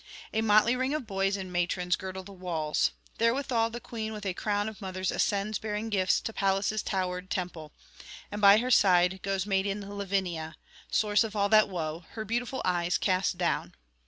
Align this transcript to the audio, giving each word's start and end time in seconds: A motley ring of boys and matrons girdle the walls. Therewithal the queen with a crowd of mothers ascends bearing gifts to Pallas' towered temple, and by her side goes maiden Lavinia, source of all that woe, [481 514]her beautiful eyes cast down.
A 0.33 0.41
motley 0.41 0.75
ring 0.75 0.95
of 0.95 1.05
boys 1.05 1.37
and 1.37 1.53
matrons 1.53 1.95
girdle 1.95 2.23
the 2.23 2.33
walls. 2.33 2.89
Therewithal 3.19 3.69
the 3.69 3.79
queen 3.79 4.13
with 4.13 4.25
a 4.25 4.33
crowd 4.33 4.67
of 4.67 4.81
mothers 4.81 5.11
ascends 5.11 5.59
bearing 5.59 5.89
gifts 5.89 6.19
to 6.21 6.33
Pallas' 6.33 6.81
towered 6.81 7.29
temple, 7.29 7.71
and 8.31 8.41
by 8.41 8.57
her 8.57 8.71
side 8.71 9.21
goes 9.21 9.45
maiden 9.45 9.87
Lavinia, 9.87 10.55
source 10.89 11.23
of 11.23 11.35
all 11.35 11.49
that 11.49 11.69
woe, 11.69 11.99
[481 12.15 12.15
514]her 12.23 12.27
beautiful 12.27 12.61
eyes 12.65 12.97
cast 12.97 13.37
down. 13.37 13.75